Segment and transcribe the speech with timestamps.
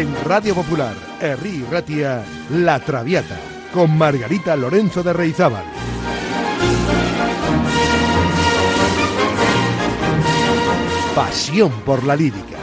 [0.00, 3.38] En Radio Popular, Herri Ratia, La Traviata,
[3.70, 5.62] con Margarita Lorenzo de Reizábal.
[11.14, 12.56] Pasión por la lírica.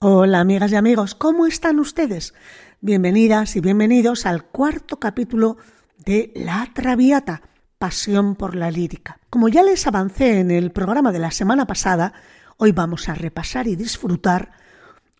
[0.00, 2.34] Hola amigas y amigos, ¿cómo están ustedes?
[2.82, 5.56] Bienvenidas y bienvenidos al cuarto capítulo
[5.96, 7.40] de La Traviata,
[7.78, 9.17] Pasión por la lírica.
[9.30, 12.14] Como ya les avancé en el programa de la semana pasada,
[12.56, 14.52] hoy vamos a repasar y disfrutar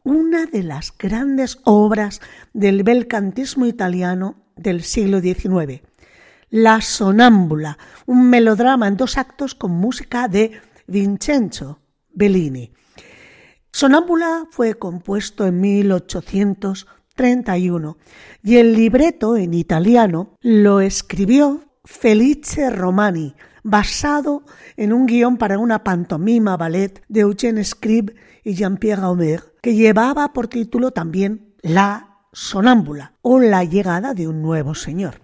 [0.03, 2.23] una de las grandes obras
[2.55, 5.83] del bel cantismo italiano del siglo XIX,
[6.49, 7.77] La Sonámbula,
[8.07, 12.73] un melodrama en dos actos con música de Vincenzo Bellini.
[13.71, 17.99] Sonámbula fue compuesto en 1831
[18.43, 24.45] y el libreto en italiano lo escribió Felice Romani, basado
[24.77, 30.33] en un guion para una pantomima ballet de Eugène Scribe y Jean-Pierre Homer, que llevaba
[30.33, 35.21] por título también La Sonámbula o La llegada de un nuevo señor.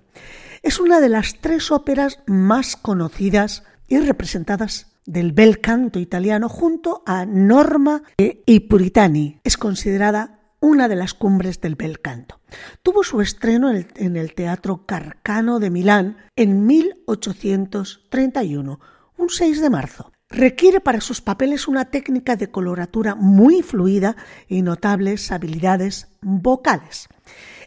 [0.62, 7.02] Es una de las tres óperas más conocidas y representadas del bel canto italiano junto
[7.06, 9.40] a Norma e Puritani.
[9.44, 12.40] Es considerada una de las cumbres del bel canto.
[12.82, 18.80] Tuvo su estreno en el Teatro Carcano de Milán en 1831,
[19.18, 20.10] un 6 de marzo.
[20.30, 24.16] Requiere para sus papeles una técnica de coloratura muy fluida
[24.48, 27.08] y notables habilidades vocales.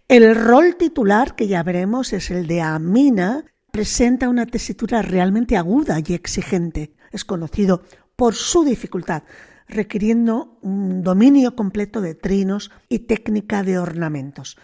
[0.08, 6.00] El rol titular, que ya veremos, es el de Amina, presenta una tesitura realmente aguda
[6.04, 6.96] y exigente.
[7.12, 7.84] Es conocido
[8.16, 9.22] por su dificultad,
[9.68, 14.58] requiriendo un dominio completo de trinos y técnica de ornamentos.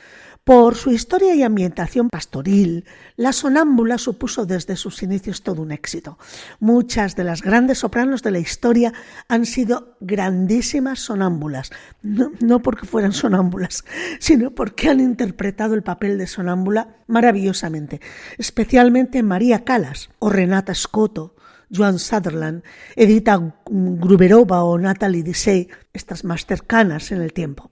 [0.44, 2.84] Por su historia y ambientación pastoril,
[3.16, 6.18] la sonámbula supuso desde sus inicios todo un éxito.
[6.60, 8.92] Muchas de las grandes sopranos de la historia
[9.30, 13.86] han sido grandísimas sonámbulas, no, porque fueran sonámbulas,
[14.20, 18.02] sino porque han interpretado el papel de sonámbula maravillosamente,
[18.38, 21.36] especialmente María Calas o Renata Scotto,
[21.74, 22.64] Joan Sutherland,
[22.96, 27.72] Edita Gruberova o Natalie Dessay, estas más cercanas en el tiempo.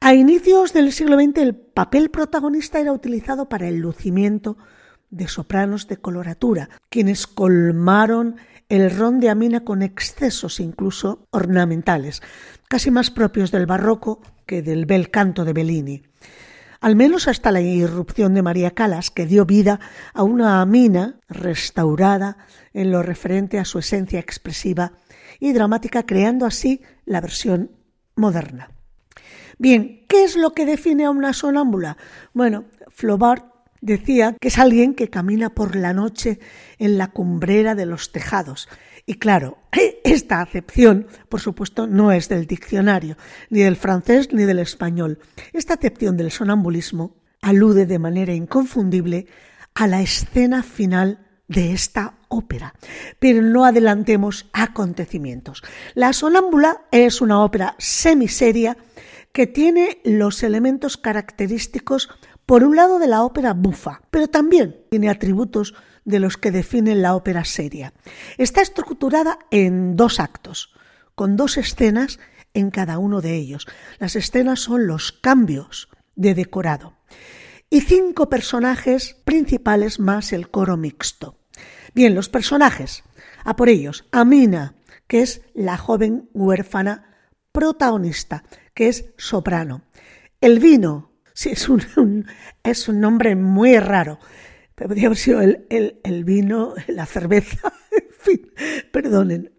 [0.00, 4.58] A inicios del siglo XX el papel protagonista era utilizado para el lucimiento
[5.10, 8.36] de sopranos de coloratura, quienes colmaron
[8.68, 12.22] el ron de Amina con excesos incluso ornamentales,
[12.68, 16.02] casi más propios del barroco que del bel canto de Bellini.
[16.80, 19.80] Al menos hasta la irrupción de María Calas, que dio vida
[20.12, 22.36] a una Amina restaurada
[22.74, 24.92] en lo referente a su esencia expresiva
[25.40, 27.70] y dramática, creando así la versión
[28.16, 28.70] moderna.
[29.58, 31.96] Bien, ¿qué es lo que define a una sonámbula?
[32.32, 33.46] Bueno, Flaubert
[33.80, 36.40] decía que es alguien que camina por la noche
[36.78, 38.68] en la cumbrera de los tejados.
[39.06, 39.58] Y claro,
[40.04, 43.16] esta acepción, por supuesto, no es del diccionario,
[43.50, 45.18] ni del francés ni del español.
[45.52, 49.26] Esta acepción del sonambulismo alude de manera inconfundible
[49.74, 52.74] a la escena final de esta ópera.
[53.18, 55.62] Pero no adelantemos acontecimientos.
[55.94, 58.76] La sonámbula es una ópera semiseria
[59.32, 62.08] que tiene los elementos característicos,
[62.46, 65.74] por un lado, de la ópera bufa, pero también tiene atributos
[66.04, 67.94] de los que definen la ópera seria.
[68.38, 70.74] Está estructurada en dos actos,
[71.14, 72.18] con dos escenas
[72.52, 73.66] en cada uno de ellos.
[73.98, 76.94] Las escenas son los cambios de decorado
[77.70, 81.38] y cinco personajes principales más el coro mixto.
[81.94, 83.04] Bien, los personajes,
[83.44, 84.74] a por ellos, Amina,
[85.06, 87.14] que es la joven huérfana
[87.52, 88.44] protagonista,
[88.74, 89.82] que es soprano.
[90.40, 92.26] El vino, sí, es un,
[92.62, 94.18] es un nombre muy raro.
[94.74, 98.52] Podría haber sido el, el, el vino, la cerveza, en fin,
[98.90, 99.52] perdonen.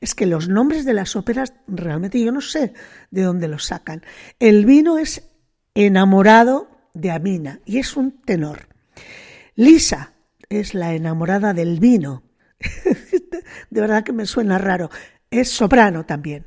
[0.00, 2.72] Es que los nombres de las óperas realmente yo no sé
[3.10, 4.02] de dónde los sacan.
[4.38, 5.28] El vino es
[5.74, 8.68] enamorado de Amina y es un tenor.
[9.54, 10.14] Lisa
[10.48, 12.22] es la enamorada del vino.
[13.70, 14.90] de verdad que me suena raro.
[15.30, 16.46] Es soprano también.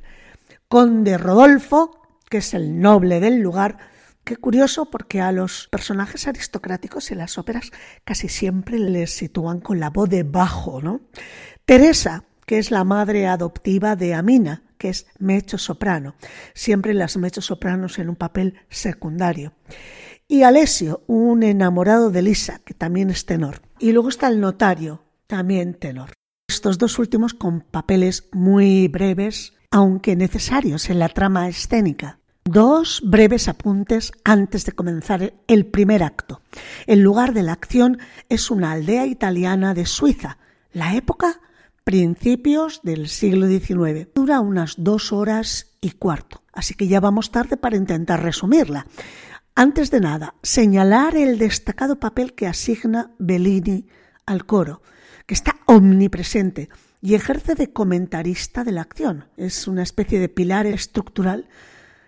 [0.67, 3.77] Conde Rodolfo, que es el noble del lugar.
[4.23, 7.71] Qué curioso porque a los personajes aristocráticos en las óperas
[8.03, 11.01] casi siempre les sitúan con la voz de bajo, ¿no?
[11.65, 16.15] Teresa, que es la madre adoptiva de Amina, que es mecho soprano,
[16.53, 19.53] siempre las mechos sopranos en un papel secundario.
[20.31, 23.61] Y Alessio, un enamorado de Lisa, que también es tenor.
[23.79, 26.13] Y luego está el notario, también tenor.
[26.47, 32.19] Estos dos últimos con papeles muy breves aunque necesarios en la trama escénica.
[32.45, 36.39] Dos breves apuntes antes de comenzar el primer acto.
[36.87, 37.99] El lugar de la acción
[38.29, 40.37] es una aldea italiana de Suiza,
[40.71, 41.41] la época
[41.83, 44.07] principios del siglo XIX.
[44.15, 48.85] Dura unas dos horas y cuarto, así que ya vamos tarde para intentar resumirla.
[49.61, 53.85] Antes de nada, señalar el destacado papel que asigna Bellini
[54.25, 54.81] al coro,
[55.27, 56.69] que está omnipresente
[56.99, 59.25] y ejerce de comentarista de la acción.
[59.37, 61.47] Es una especie de pilar estructural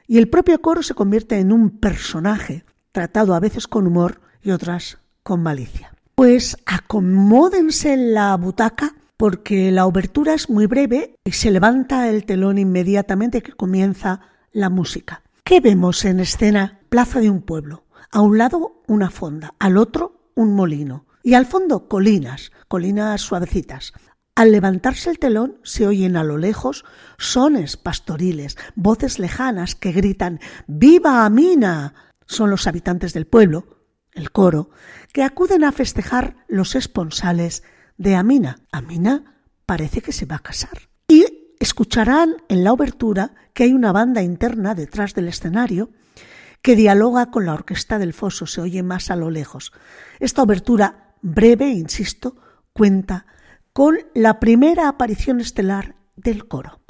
[0.08, 4.50] y el propio coro se convierte en un personaje, tratado a veces con humor y
[4.50, 5.94] otras con malicia.
[6.16, 12.26] Pues acomódense en la butaca porque la obertura es muy breve y se levanta el
[12.26, 14.22] telón inmediatamente que comienza
[14.54, 15.22] la música.
[15.46, 16.80] ¿Qué vemos en escena?
[16.88, 17.84] Plaza de un pueblo.
[18.12, 23.92] A un lado una fonda, al otro un molino y al fondo colinas, colinas suavecitas.
[24.36, 26.86] Al levantarse el telón se oyen a lo lejos
[27.18, 31.94] sones pastoriles, voces lejanas que gritan ¡Viva Amina!
[32.26, 34.70] Son los habitantes del pueblo, el coro,
[35.12, 37.64] que acuden a festejar los esponsales
[37.98, 38.60] de Amina.
[38.72, 40.93] Amina parece que se va a casar.
[41.64, 45.92] Escucharán en la obertura que hay una banda interna detrás del escenario
[46.62, 49.72] que dialoga con la orquesta del foso, se oye más a lo lejos.
[50.20, 52.36] Esta obertura, breve, insisto,
[52.74, 53.28] cuenta
[53.72, 56.83] con la primera aparición estelar del coro.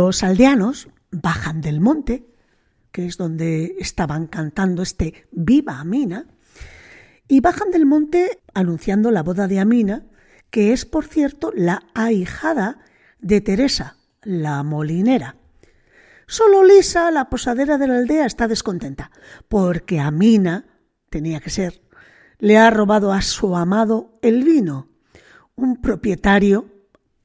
[0.00, 2.24] Los aldeanos bajan del monte,
[2.92, 6.28] que es donde estaban cantando este Viva Amina,
[7.26, 10.06] y bajan del monte anunciando la boda de Amina,
[10.50, 12.78] que es, por cierto, la ahijada
[13.18, 15.34] de Teresa, la molinera.
[16.28, 19.10] Solo Lisa, la posadera de la aldea, está descontenta,
[19.48, 20.64] porque Amina,
[21.10, 21.82] tenía que ser,
[22.38, 24.90] le ha robado a su amado el vino,
[25.56, 26.66] un propietario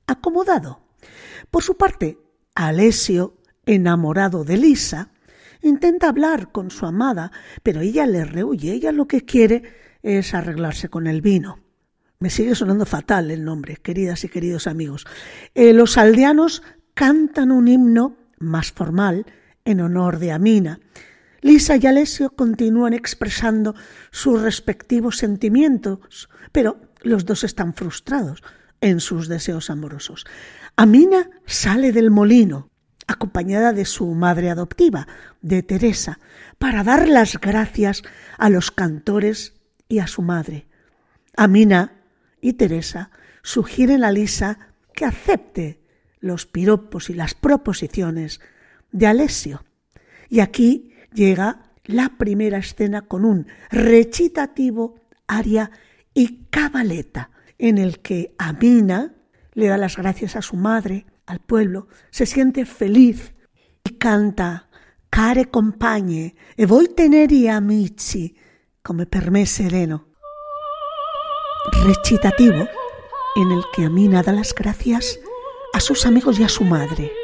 [0.08, 0.82] acomodado.
[1.52, 2.23] Por su parte,
[2.56, 5.10] Alesio, enamorado de Lisa,
[5.62, 7.32] intenta hablar con su amada,
[7.64, 8.74] pero ella le rehuye.
[8.74, 9.64] Ella lo que quiere
[10.02, 11.60] es arreglarse con el vino.
[12.20, 15.06] Me sigue sonando fatal el nombre, queridas y queridos amigos.
[15.56, 19.26] Eh, los aldeanos cantan un himno más formal
[19.66, 20.80] en honor de Amina.
[21.42, 23.76] Lisa y Alesio continúan expresando
[24.12, 28.42] sus respectivos sentimientos, pero los dos están frustrados
[28.80, 30.26] en sus deseos amorosos.
[30.76, 32.72] Amina sale del molino,
[33.06, 35.08] acompañada de su madre adoptiva,
[35.42, 36.20] de Teresa,
[36.58, 38.02] para dar las gracias
[38.40, 39.54] a los cantores
[39.88, 40.66] y a su madre.
[41.38, 42.02] Amina
[42.42, 43.12] y Teresa
[43.44, 44.58] sugieren a Lisa
[44.96, 45.80] que acepte
[46.20, 48.42] los piropos y las proposiciones
[48.92, 49.64] de Alessio.
[50.28, 54.96] Y aquí llega la primera escena con un recitativo,
[55.28, 55.70] aria
[56.16, 59.14] y cabaleta, en el que Amina
[59.54, 63.34] le da las gracias a su madre, al pueblo, se siente feliz
[63.84, 64.70] y canta,
[65.10, 68.36] care compagne e voi teneri amici,
[68.82, 70.08] come per me sereno.
[71.86, 72.68] Recitativo
[73.36, 75.20] en el que Amina da las gracias
[75.74, 77.23] a sus amigos y a su madre.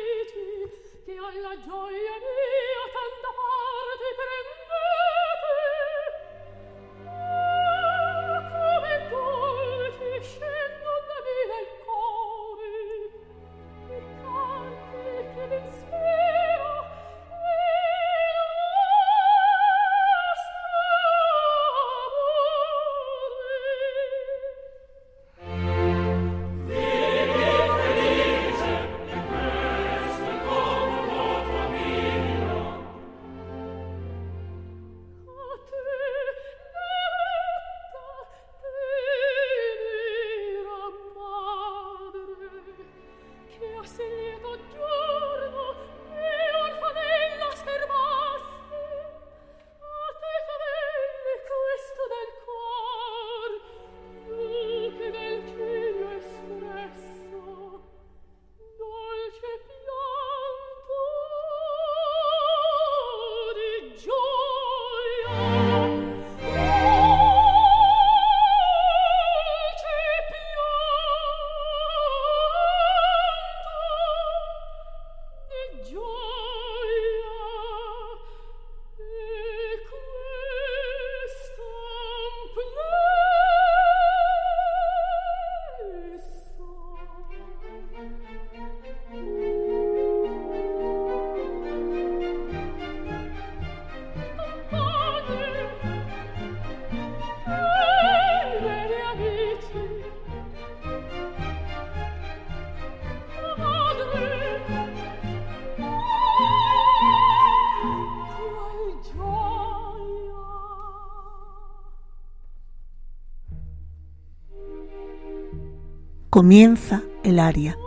[116.40, 117.78] Comienza el aria.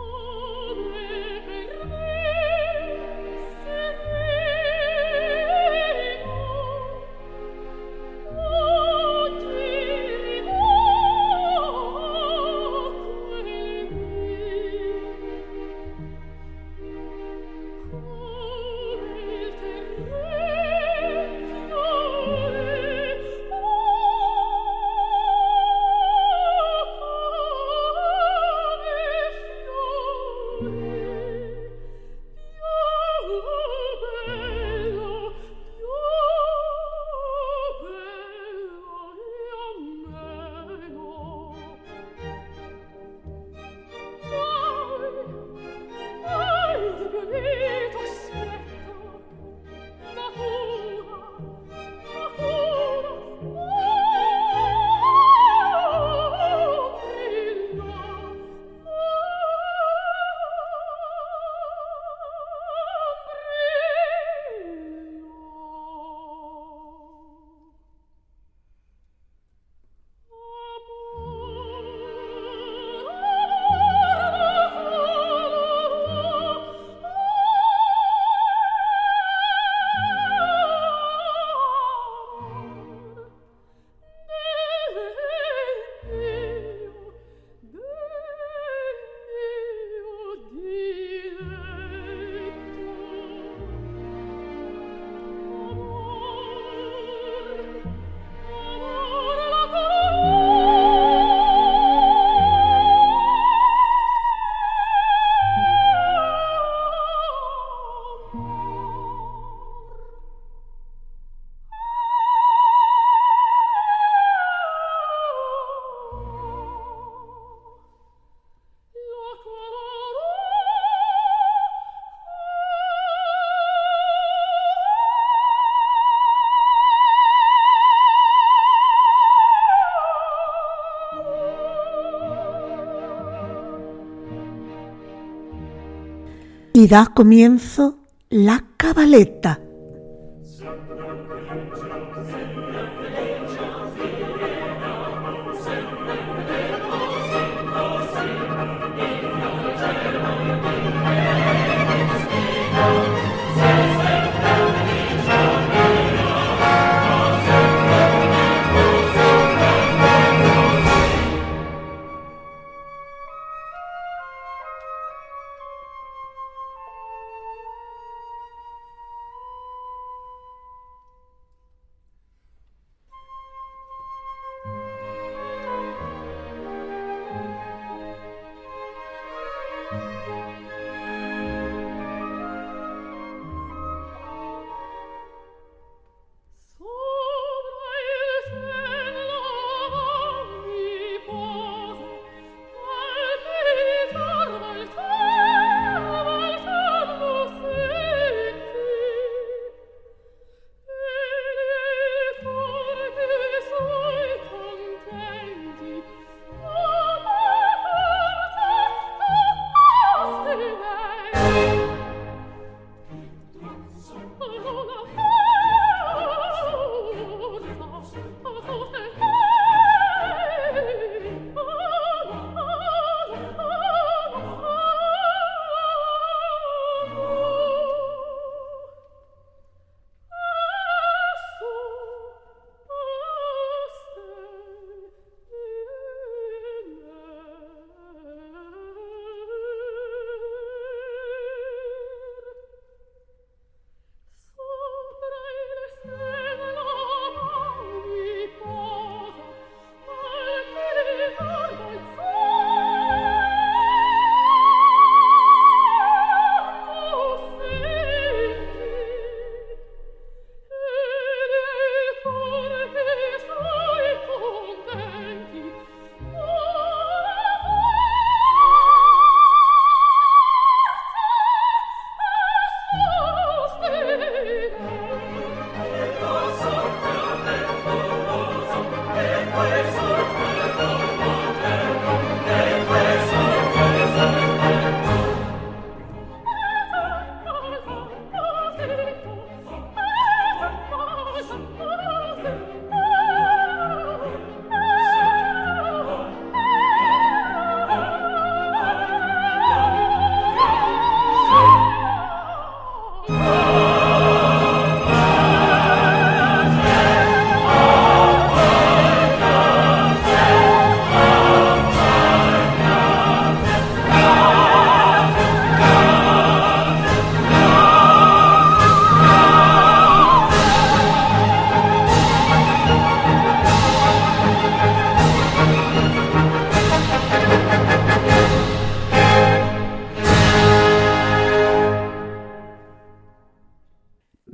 [136.83, 137.95] Y da comienzo
[138.29, 139.62] la cabaleta.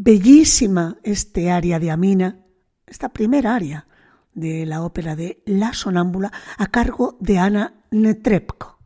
[0.10, 2.40] Bellísima este aria de Amina,
[2.88, 3.86] esta primera aria
[4.34, 8.80] de la ópera de La Sonámbula a cargo de Ana Netrebko.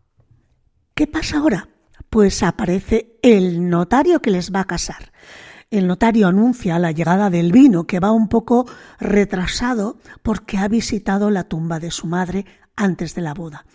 [0.94, 1.70] ¿Qué pasa ahora?
[2.10, 5.14] Pues aparece el notario que les va a casar.
[5.72, 8.68] El notario anuncia la llegada del vino, que va un poco
[9.00, 13.66] retrasado porque ha visitado la tumba de su madre antes de la boda.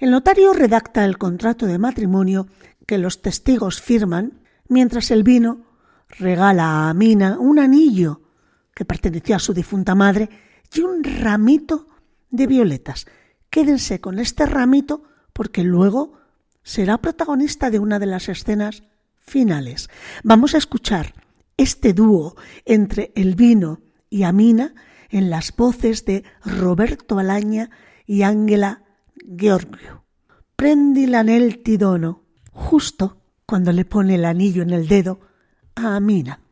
[0.00, 2.48] El notario redacta el contrato de matrimonio
[2.88, 5.67] que los testigos firman, mientras el vino
[6.08, 8.22] regala a Mina un anillo
[8.74, 10.28] que perteneció a su difunta madre
[10.72, 11.88] y un ramito
[12.30, 13.06] de violetas.
[13.50, 16.18] Quédense con este ramito porque luego
[16.62, 18.82] será protagonista de una de las escenas
[19.16, 19.88] finales.
[20.22, 21.14] Vamos a escuchar
[21.56, 24.74] este dúo entre el vino y Amina
[25.10, 27.70] en las voces de Roberto Alaña
[28.06, 28.84] y Ángela
[29.16, 30.04] Giorgio.
[30.56, 35.20] Prendi l'anel tidono, justo cuando le pone el anillo en el dedo
[35.78, 36.47] a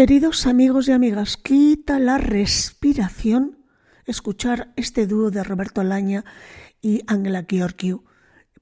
[0.00, 3.58] Queridos amigos y amigas, quita la respiración
[4.06, 6.24] escuchar este dúo de Roberto Laña
[6.80, 8.04] y Angela Georgiou,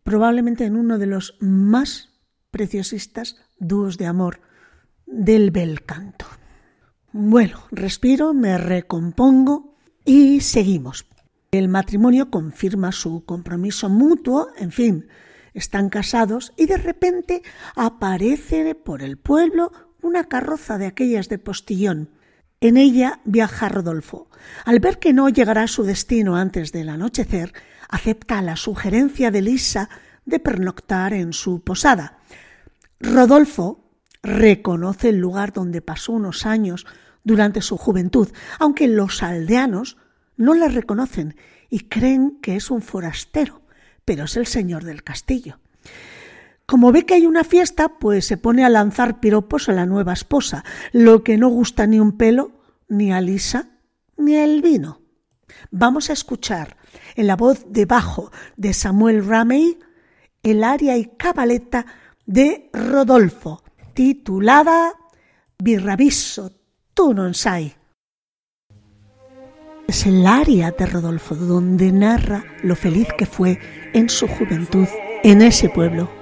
[0.02, 2.08] probablemente en uno de los más
[2.50, 4.40] preciosistas dúos de amor
[5.06, 6.26] del bel canto.
[7.12, 11.06] Bueno, respiro, me recompongo y seguimos.
[11.52, 15.06] El matrimonio confirma su compromiso mutuo, en fin,
[15.54, 17.42] están casados y de repente
[17.76, 22.10] aparece por el pueblo una carroza de aquellas de postillón.
[22.60, 24.28] En ella viaja Rodolfo.
[24.64, 27.52] Al ver que no llegará a su destino antes del anochecer,
[27.88, 29.88] acepta la sugerencia de Lisa
[30.24, 32.18] de pernoctar en su posada.
[33.00, 33.84] Rodolfo
[34.22, 36.86] reconoce el lugar donde pasó unos años
[37.24, 39.96] durante su juventud, aunque los aldeanos
[40.36, 41.36] no le reconocen
[41.70, 43.62] y creen que es un forastero,
[44.04, 45.58] pero es el señor del castillo.
[46.68, 50.12] Como ve que hay una fiesta, pues se pone a lanzar piropos a la nueva
[50.12, 52.52] esposa, lo que no gusta ni un pelo,
[52.88, 53.70] ni a Lisa,
[54.18, 55.00] ni al vino.
[55.70, 56.76] Vamos a escuchar
[57.16, 59.78] en la voz de bajo de Samuel Ramey
[60.42, 61.86] el aria y cabaleta
[62.26, 63.62] de Rodolfo,
[63.94, 64.92] titulada
[65.56, 66.52] Birrabisso,
[66.92, 67.72] tu non sai.
[69.88, 73.58] Es el aria de Rodolfo donde narra lo feliz que fue
[73.94, 74.86] en su juventud
[75.24, 76.17] en ese pueblo.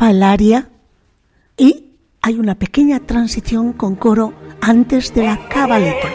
[0.00, 0.66] El
[1.56, 1.84] y
[2.20, 6.08] hay una pequeña transición con coro antes de la cabaleta.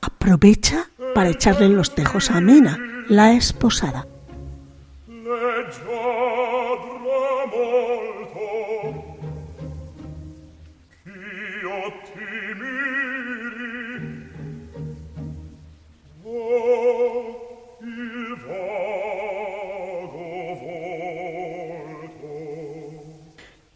[0.00, 4.06] Aprovecha para echarle los tejos a Mina, la esposada.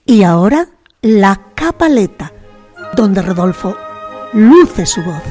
[0.09, 0.69] Y ahora
[1.03, 2.33] la capaleta,
[2.95, 3.77] donde Rodolfo
[4.33, 5.23] luce su voz.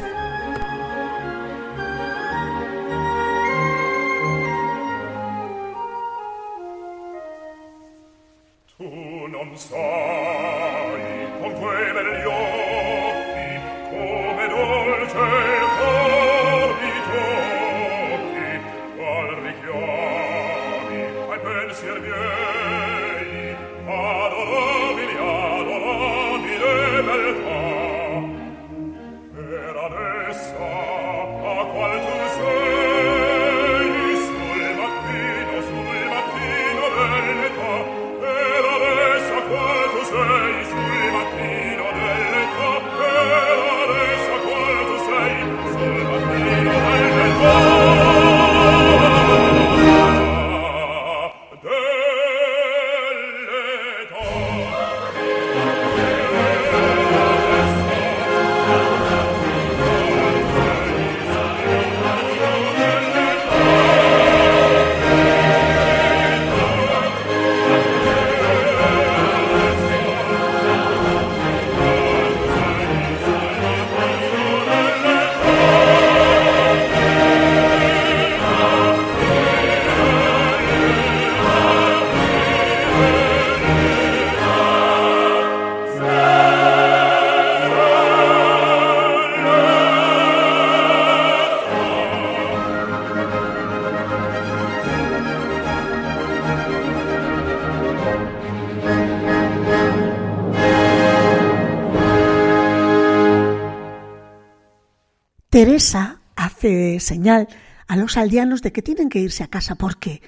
[105.65, 107.47] Teresa hace señal
[107.87, 110.21] a los aldeanos de que tienen que irse a casa porque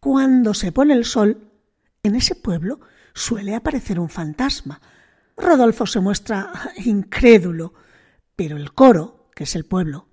[0.00, 1.52] cuando se pone el sol,
[2.02, 2.80] en ese pueblo
[3.14, 4.80] suele aparecer un fantasma.
[5.36, 6.50] Rodolfo se muestra
[6.84, 7.72] incrédulo,
[8.34, 10.08] pero el coro, que es el pueblo,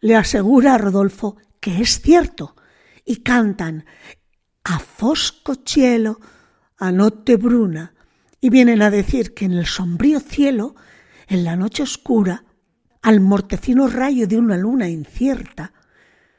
[0.00, 2.56] le asegura a Rodolfo que es cierto
[3.04, 3.84] y cantan
[4.64, 6.18] a fosco cielo,
[6.78, 7.92] a notte bruna,
[8.40, 10.76] y vienen a decir que en el sombrío cielo,
[11.28, 12.43] en la noche oscura,
[13.04, 15.72] al mortecino rayo de una luna incierta,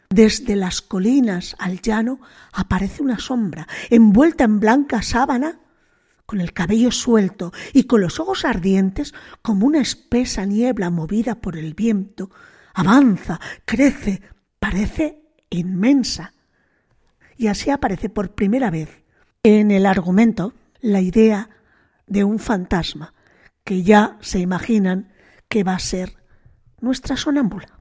[0.10, 2.20] desde las colinas al llano
[2.54, 5.60] aparece una sombra, envuelta en blanca sábana,
[6.26, 11.56] con el cabello suelto y con los ojos ardientes como una espesa niebla movida por
[11.56, 12.32] el viento,
[12.74, 14.24] avanza, crece,
[14.60, 16.34] parece inmensa.
[17.38, 19.04] Y así aparece por primera vez
[19.44, 21.48] en el argumento la idea
[22.08, 23.14] de un fantasma
[23.64, 25.14] que ya se imaginan
[25.48, 26.25] que va a ser
[26.86, 27.75] nuestra sonámbula.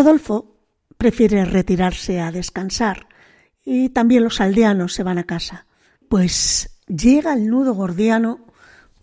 [0.00, 0.56] Rodolfo
[0.96, 3.06] prefiere retirarse a descansar
[3.62, 5.66] y también los aldeanos se van a casa,
[6.08, 8.46] pues llega el nudo gordiano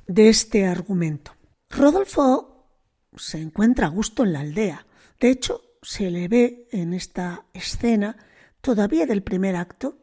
[0.08, 1.36] de este argumento.
[1.70, 2.66] Rodolfo
[3.16, 4.88] se encuentra a gusto en la aldea.
[5.20, 8.18] De hecho, se le ve en esta escena
[8.60, 10.00] todavía del primer acto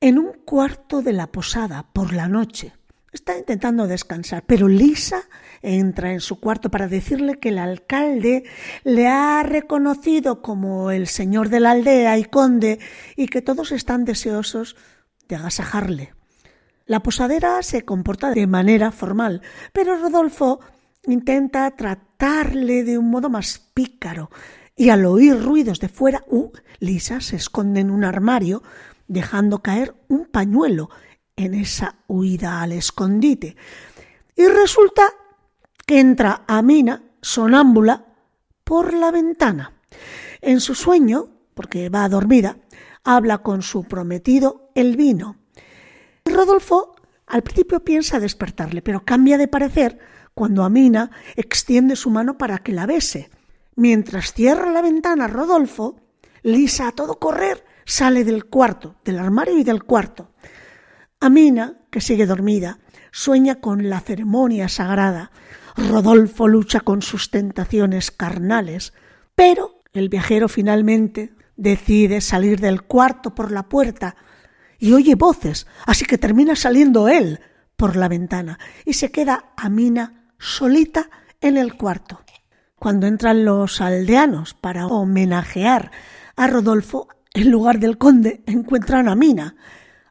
[0.00, 2.72] en un cuarto de la posada por la noche.
[3.14, 5.22] Está intentando descansar, pero Lisa
[5.62, 8.42] entra en su cuarto para decirle que el alcalde
[8.82, 12.80] le ha reconocido como el señor de la aldea y conde
[13.14, 14.74] y que todos están deseosos
[15.28, 16.12] de agasajarle.
[16.86, 19.42] La posadera se comporta de manera formal,
[19.72, 20.58] pero Rodolfo
[21.06, 24.28] intenta tratarle de un modo más pícaro
[24.74, 26.50] y al oír ruidos de fuera, uh,
[26.80, 28.64] Lisa se esconde en un armario
[29.06, 30.90] dejando caer un pañuelo
[31.36, 33.56] en esa huida al escondite.
[34.36, 35.04] Y resulta
[35.86, 38.06] que entra Amina, sonámbula,
[38.64, 39.72] por la ventana.
[40.40, 42.56] En su sueño, porque va dormida,
[43.04, 45.36] habla con su prometido el vino.
[46.24, 46.94] Rodolfo
[47.26, 49.98] al principio piensa despertarle, pero cambia de parecer
[50.34, 53.30] cuando Amina extiende su mano para que la bese.
[53.76, 55.96] Mientras cierra la ventana Rodolfo,
[56.42, 60.30] Lisa a todo correr sale del cuarto, del armario y del cuarto.
[61.24, 65.30] Amina, que sigue dormida, sueña con la ceremonia sagrada.
[65.74, 68.92] Rodolfo lucha con sus tentaciones carnales,
[69.34, 74.16] pero el viajero finalmente decide salir del cuarto por la puerta
[74.78, 77.40] y oye voces, así que termina saliendo él
[77.74, 81.08] por la ventana y se queda Amina solita
[81.40, 82.20] en el cuarto.
[82.78, 85.90] Cuando entran los aldeanos para homenajear
[86.36, 89.56] a Rodolfo, en lugar del conde encuentran a Mina.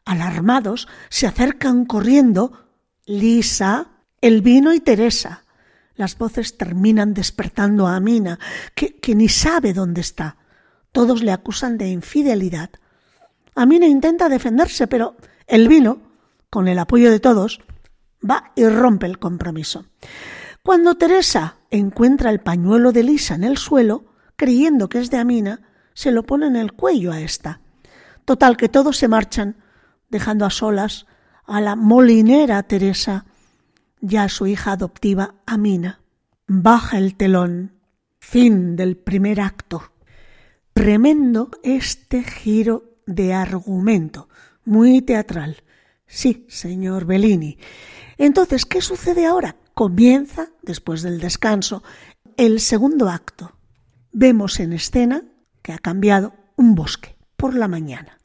[0.04, 2.64] Alarmados, se acercan corriendo
[3.06, 3.88] Lisa,
[4.20, 5.44] Elvino y Teresa.
[5.96, 8.38] Las voces terminan despertando a Mina,
[8.74, 10.36] que, ni sabe dónde está.
[10.92, 12.70] Todos le acusan de infidelidad.
[13.54, 15.98] Amina intenta defenderse, pero Elvino,
[16.50, 17.60] con el apoyo de todos,
[18.28, 19.86] va y rompe el compromiso.
[20.62, 25.60] Cuando Teresa encuentra el pañuelo de Lisa en el suelo, creyendo que es de Amina,
[25.92, 27.60] se lo pone en el cuello a esta.
[28.24, 29.56] Total que todos se marchan,
[30.14, 31.06] dejando a solas
[31.44, 33.26] a la molinera Teresa
[34.00, 36.02] y a su hija adoptiva Amina.
[36.46, 37.72] Baja el telón.
[38.20, 39.90] Fin del primer acto.
[40.72, 44.28] Tremendo este giro de argumento,
[44.64, 45.64] muy teatral.
[46.06, 47.58] Sí, señor Bellini.
[48.16, 49.56] Entonces, ¿qué sucede ahora?
[49.74, 51.82] Comienza, después del descanso,
[52.36, 53.56] el segundo acto.
[54.12, 55.24] Vemos en escena
[55.60, 58.20] que ha cambiado un bosque por la mañana.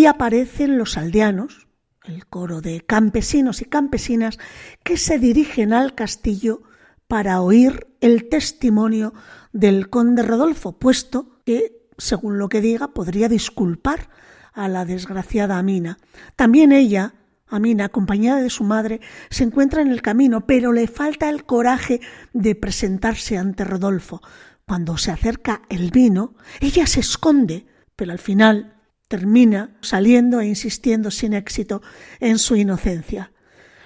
[0.00, 1.68] Y aparecen los aldeanos,
[2.04, 4.38] el coro de campesinos y campesinas,
[4.82, 6.62] que se dirigen al castillo
[7.06, 9.12] para oír el testimonio
[9.52, 14.08] del conde Rodolfo, puesto que, según lo que diga, podría disculpar
[14.54, 15.98] a la desgraciada Amina.
[16.34, 17.12] También ella
[17.46, 22.00] Amina, acompañada de su madre, se encuentra en el camino, pero le falta el coraje
[22.32, 24.22] de presentarse ante Rodolfo.
[24.66, 28.79] Cuando se acerca el vino, ella se esconde, pero al final
[29.10, 31.82] termina saliendo e insistiendo sin éxito
[32.20, 33.32] en su inocencia.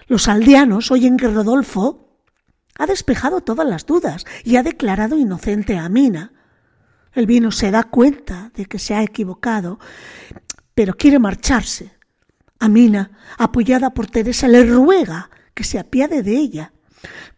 [0.06, 2.20] Los aldeanos oyen que Rodolfo
[2.78, 6.34] ha despejado todas las dudas y ha declarado inocente a Amina.
[7.14, 9.78] El vino se da cuenta de que se ha equivocado,
[10.74, 11.92] pero quiere marcharse.
[12.58, 16.74] Amina, apoyada por Teresa, le ruega que se apiade de ella,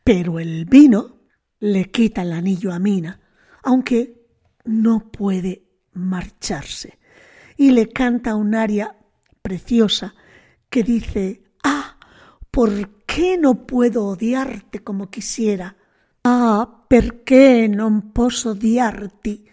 [0.02, 1.20] pero el vino
[1.60, 3.20] le quita el anillo a Amina,
[3.62, 4.26] aunque
[4.64, 6.95] no puede marcharse,
[7.56, 8.96] y le canta un aria
[9.42, 10.14] preciosa
[10.70, 11.98] que dice, ah,
[12.50, 15.76] ¿por qué no puedo odiarte como quisiera?
[16.24, 16.84] Ah,
[17.24, 19.46] qué no posso odiarti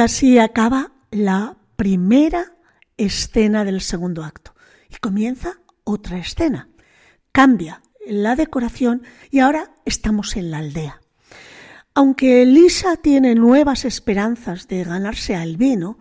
[0.00, 2.56] así acaba la primera
[2.96, 4.54] escena del segundo acto.
[4.88, 6.68] Y comienza otra escena.
[7.32, 11.00] Cambia la decoración y ahora estamos en la aldea.
[11.94, 15.98] Aunque Lisa tiene nuevas esperanzas de ganarse al vino,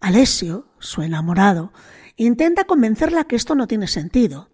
[0.00, 1.72] Alessio, su enamorado,
[2.16, 4.50] intenta convencerla que esto no tiene sentido.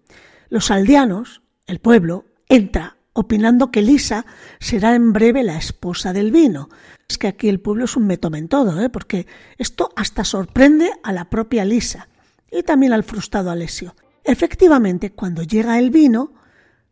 [0.50, 4.24] Los aldeanos, el pueblo, entra opinando que Lisa
[4.60, 6.68] será en breve la esposa del vino.
[7.08, 8.90] Es que aquí el pueblo es un metomen todo, ¿eh?
[8.90, 12.08] porque esto hasta sorprende a la propia Lisa
[12.50, 13.96] y también al frustrado Alessio.
[14.22, 16.32] Efectivamente, cuando llega el vino,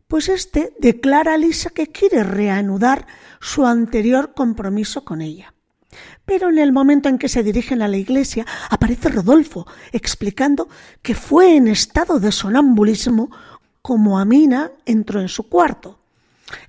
[0.07, 3.07] pues éste declara a Lisa que quiere reanudar
[3.39, 5.53] su anterior compromiso con ella.
[6.25, 10.67] Pero en el momento en que se dirigen a la iglesia aparece Rodolfo explicando
[11.01, 13.29] que fue en estado de sonambulismo
[13.81, 15.99] como Amina entró en su cuarto.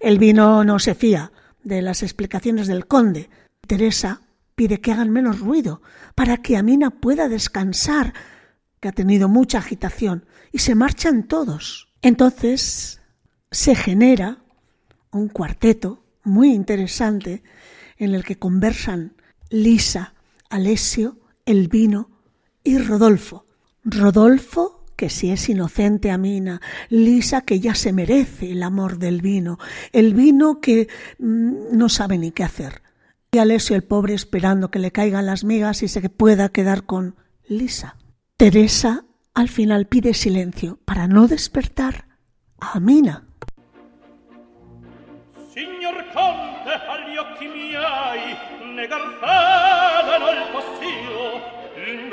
[0.00, 3.30] El vino no se fía de las explicaciones del conde.
[3.66, 4.22] Teresa
[4.54, 5.82] pide que hagan menos ruido
[6.14, 8.14] para que Amina pueda descansar,
[8.80, 11.88] que ha tenido mucha agitación, y se marchan todos.
[12.02, 13.00] Entonces
[13.50, 14.38] se genera
[15.10, 17.42] un cuarteto muy interesante
[17.96, 19.14] en el que conversan
[19.50, 20.14] Lisa,
[20.50, 22.10] Alessio, el vino
[22.62, 23.46] y Rodolfo.
[23.84, 29.56] Rodolfo que si es inocente Amina, Lisa que ya se merece el amor del vino,
[29.92, 30.88] el vino que
[31.20, 32.82] mm, no sabe ni qué hacer.
[33.30, 37.14] Y Alessio el pobre esperando que le caigan las migas y se pueda quedar con
[37.46, 37.96] Lisa.
[38.36, 42.08] Teresa al final pide silencio para no despertar
[42.58, 43.28] a Amina.
[46.12, 46.72] Conte,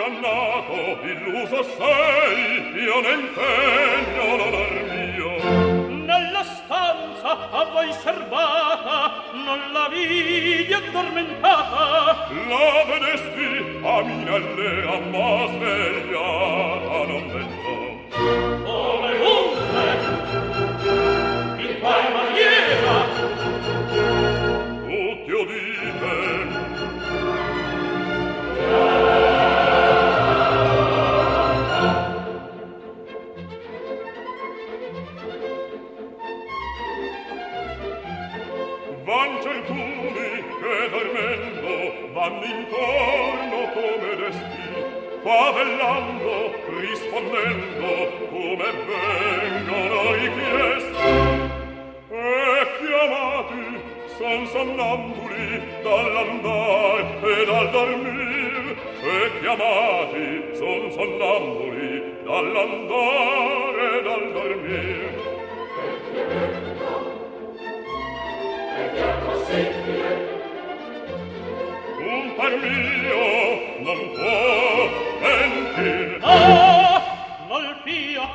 [0.08, 6.06] ingannato, illuso sei, io ne impegno l'onor mio.
[6.06, 12.28] Nella stanza a voi serbata, non la vidi addormentata.
[12.48, 17.55] La vedesti a minelle, ma svegliata non vedi.
[45.26, 47.90] favellando, rispondendo
[48.30, 51.14] come vengono richiesti.
[52.12, 53.66] E chiamati
[54.18, 65.14] son sonnambuli dall'andar e dal dormir, e chiamati son sonnambuli dall'andar e dal dormir.
[68.78, 70.34] E che è possibile?
[71.98, 73.24] Un par mio
[73.80, 74.65] non può
[75.78, 77.02] in ah
[77.50, 78.28] nol pia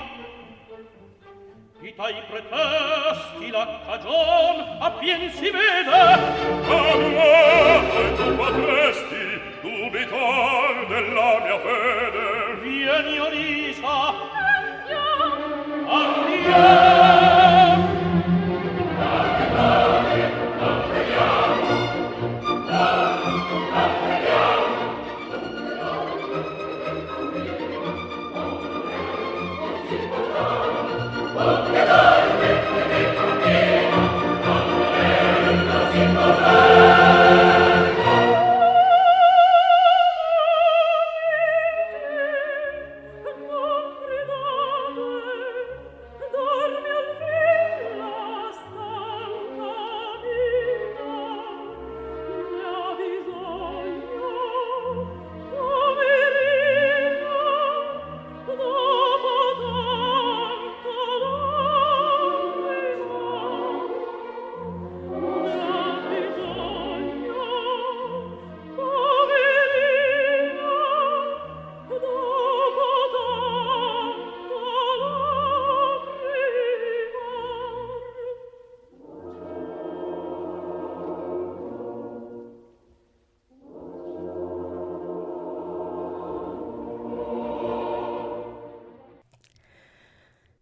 [1.80, 6.02] vita i pretesti la cagion appien si vede
[6.78, 9.24] amore tu potresti
[9.62, 12.28] dubitar della mia fede
[12.62, 13.96] vieni Orisa
[14.88, 15.90] andiamo.
[15.90, 16.89] Andiamo.
[31.42, 31.69] Oh,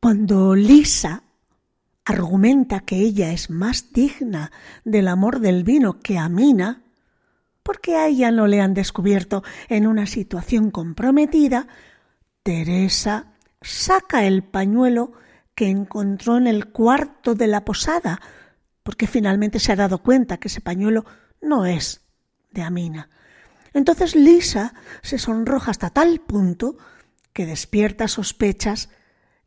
[0.08, 1.22] Cuando Lisa
[2.06, 4.50] argumenta que ella es más digna
[4.82, 6.82] del amor del vino que Amina,
[7.62, 11.68] porque a ella no le han descubierto en una situación comprometida,
[12.42, 15.12] Teresa saca el pañuelo
[15.54, 18.18] que encontró en el cuarto de la posada,
[18.82, 21.04] porque finalmente se ha dado cuenta que ese pañuelo
[21.42, 22.00] no es
[22.50, 23.10] de Amina.
[23.74, 26.78] Entonces Lisa se sonroja hasta tal punto
[27.34, 28.88] que despierta sospechas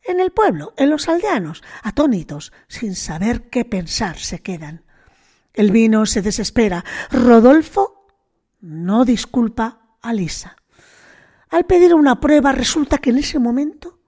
[0.04, 4.84] en el pueblo, en los aldeanos, atónitos, sin saber qué pensar, se quedan.
[5.54, 6.84] El vino se desespera.
[7.12, 8.08] Rodolfo
[8.62, 10.56] no disculpa a Lisa.
[11.50, 14.00] Al pedir una prueba resulta que en ese momento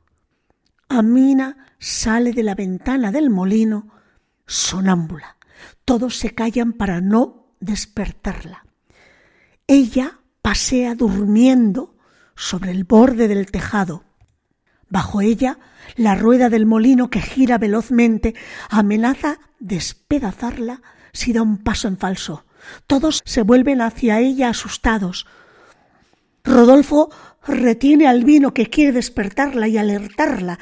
[0.87, 3.89] Amina sale de la ventana del molino
[4.45, 5.37] sonámbula.
[5.85, 8.65] Todos se callan para no despertarla.
[9.67, 11.97] Ella pasea durmiendo
[12.35, 14.03] sobre el borde del tejado.
[14.93, 15.57] Bajo ella,
[15.95, 18.35] la rueda del molino que gira velozmente
[18.69, 22.45] amenaza despedazarla si da un paso en falso.
[22.85, 25.25] Todos se vuelven hacia ella asustados.
[26.43, 27.09] Rodolfo
[27.47, 30.59] retiene al vino que quiere despertarla y alertarla,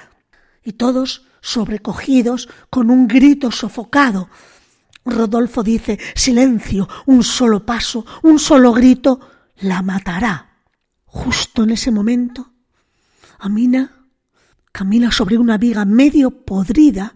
[0.63, 4.29] y todos sobrecogidos con un grito sofocado.
[5.03, 9.19] Rodolfo dice Silencio, un solo paso, un solo grito,
[9.57, 10.61] la matará.
[11.03, 12.53] Justo en ese momento,
[13.39, 14.00] Amina
[14.71, 17.15] camina sobre una viga medio podrida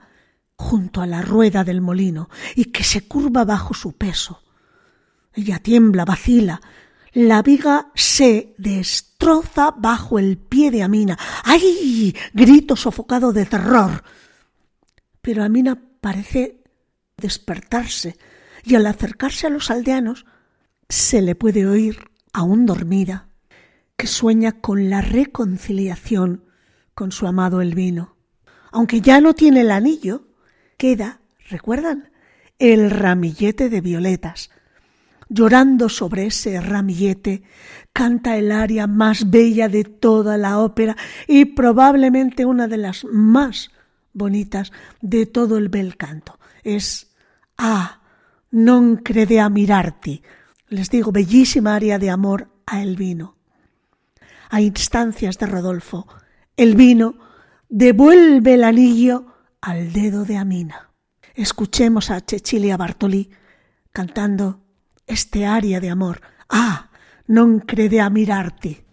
[0.55, 4.41] junto a la rueda del molino y que se curva bajo su peso.
[5.33, 6.61] Ella tiembla, vacila.
[7.13, 11.17] La viga se destroza bajo el pie de Amina.
[11.43, 12.15] ¡Ay!
[12.33, 14.03] grito sofocado de terror.
[15.21, 16.63] Pero Amina parece
[17.17, 18.17] despertarse
[18.63, 20.25] y al acercarse a los aldeanos
[20.89, 21.99] se le puede oír,
[22.33, 23.29] aún dormida,
[23.97, 26.44] que sueña con la reconciliación
[26.95, 28.15] con su amado Elvino.
[28.71, 30.27] Aunque ya no tiene el anillo,
[30.77, 31.19] queda,
[31.49, 32.09] ¿recuerdan?
[32.57, 34.49] El ramillete de violetas.
[35.27, 37.43] Llorando sobre ese ramillete,
[37.93, 40.95] canta el aria más bella de toda la ópera
[41.27, 43.71] y probablemente una de las más
[44.13, 44.71] bonitas
[45.01, 46.39] de todo el bel canto.
[46.63, 47.11] Es
[47.57, 48.01] Ah,
[48.51, 50.21] non crede a mirarti.
[50.67, 53.35] Les digo, bellísima aria de amor a Elvino.
[54.49, 56.07] A instancias de Rodolfo,
[56.57, 57.15] Elvino
[57.67, 59.25] devuelve el anillo
[59.59, 60.91] al dedo de Amina.
[61.33, 63.29] Escuchemos a Cecilia Bartoli
[63.91, 64.61] cantando
[65.05, 66.21] este aria de amor.
[66.49, 66.89] Ah,
[67.27, 68.84] non crede a mirarti.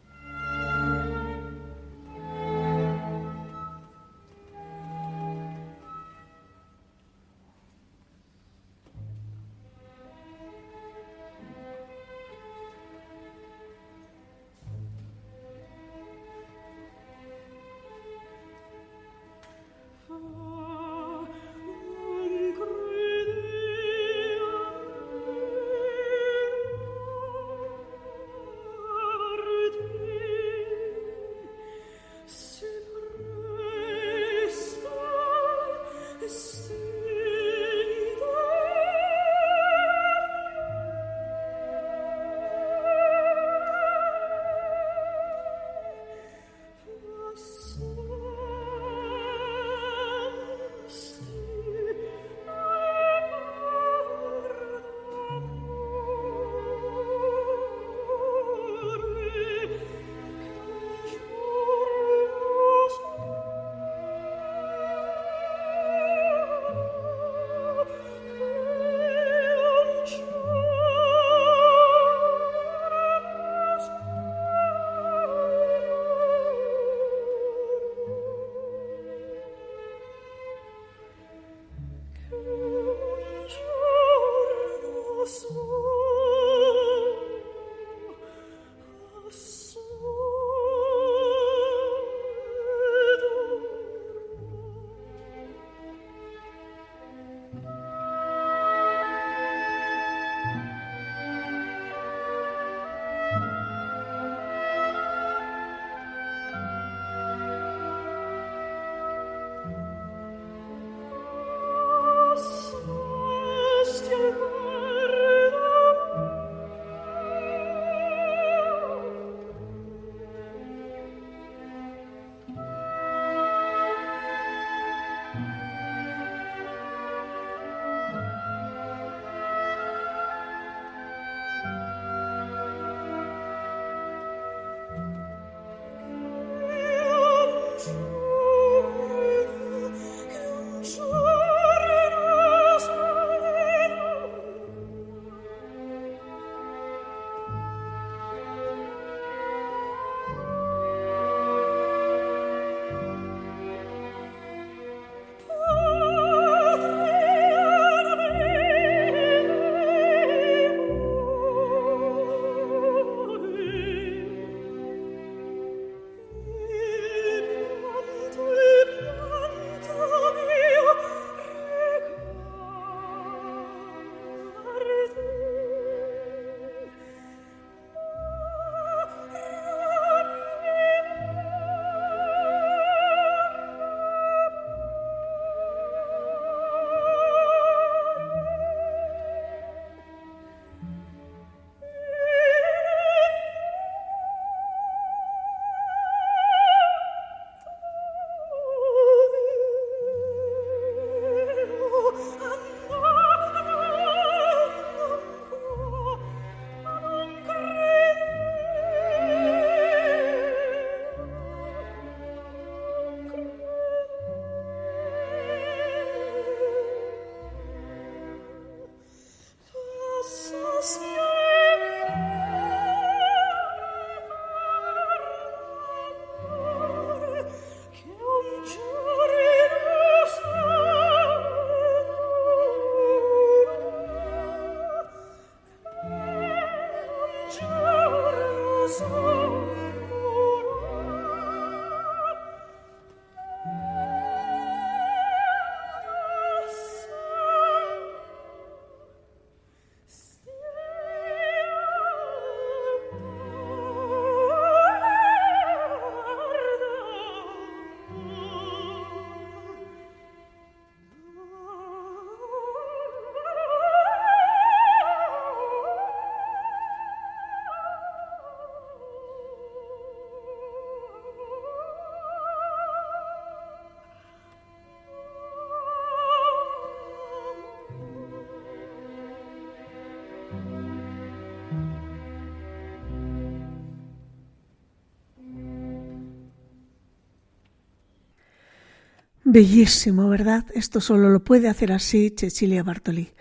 [289.53, 290.65] Bellísimo, ¿verdad?
[290.75, 293.35] Esto solo lo puede hacer así Cecilia Bartoli.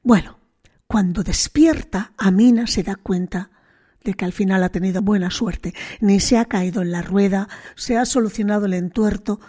[0.00, 0.38] Bueno,
[0.86, 3.50] cuando despierta, Amina se da cuenta
[4.04, 7.48] de que al final ha tenido buena suerte, ni se ha caído en la rueda,
[7.74, 9.40] se ha solucionado el entuerto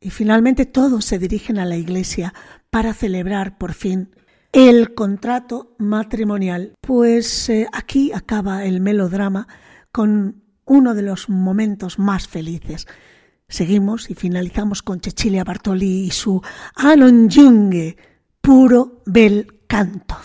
[0.00, 2.34] y finalmente todos se dirigen a la iglesia
[2.68, 4.14] para celebrar por fin
[4.52, 6.74] el contrato matrimonial.
[6.82, 9.48] Pues eh, aquí acaba el melodrama
[9.92, 12.86] con uno de los momentos más felices.
[13.52, 16.40] Seguimos y finalizamos con Cecilia Bartoli y su
[16.74, 17.98] Anon Junge,
[18.40, 20.16] puro bel canto.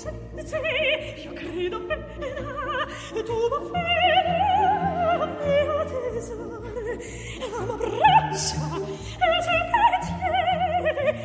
[0.00, 0.08] se,
[1.22, 2.86] io credo appena,
[3.22, 6.96] tu m'affera, mio tesore,
[7.50, 8.60] la m'abbraccia,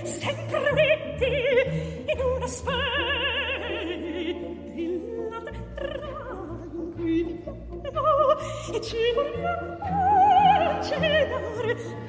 [0.01, 2.75] e sempre te, sempre in una spei,
[4.75, 5.41] della
[5.77, 6.11] terra
[6.73, 7.43] in cui
[8.73, 12.04] e ci vogliamo cenare,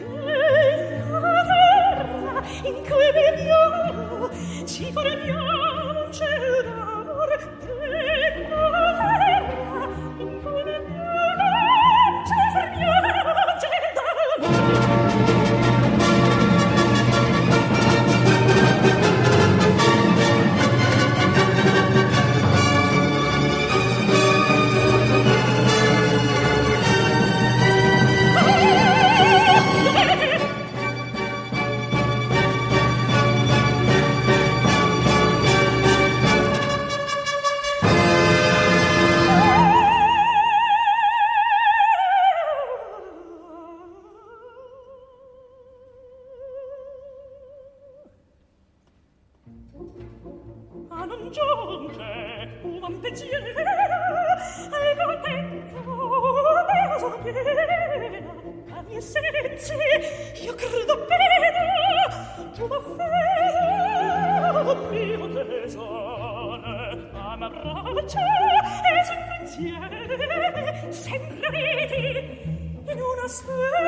[50.91, 52.13] a non giunge
[52.65, 53.63] uvam te ciera
[54.77, 55.77] al contento
[56.69, 58.35] peso piena
[58.77, 59.75] a mie sensi
[60.47, 61.51] io credo bene
[62.55, 66.75] tu m'affera oh mio tesore
[67.13, 68.27] a m'abbraccia
[68.91, 72.05] e sul pensiero sempre riti
[72.93, 73.86] in una sera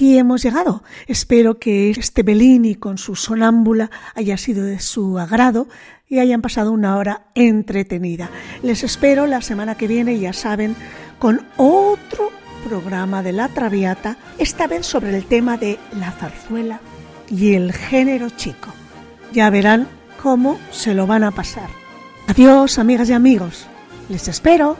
[0.00, 0.82] hemos llegado.
[1.06, 5.68] Espero que este Bellini con su sonámbula haya sido de su agrado
[6.08, 8.30] y hayan pasado una hora entretenida.
[8.62, 10.74] Les espero la semana que viene, ya saben,
[11.18, 12.30] con otro
[12.66, 16.80] programa de La Traviata, esta vez sobre el tema de la zarzuela
[17.30, 18.70] y el género chico.
[19.32, 19.86] Ya verán
[20.22, 21.68] cómo se lo van a pasar.
[22.26, 23.66] Adiós, amigas y amigos.
[24.08, 24.76] Les espero.